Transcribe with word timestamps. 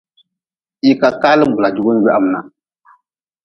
Hii 0.81 0.95
ka 1.01 1.09
kaalin 1.21 1.53
bula 1.55 1.69
jugun 1.75 1.97
gwahmna. 2.03 2.39